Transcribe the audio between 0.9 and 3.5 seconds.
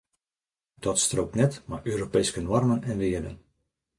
strookt net mei Europeeske noarmen en wearden.